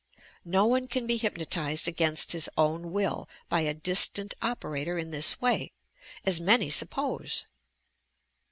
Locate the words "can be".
0.87-1.17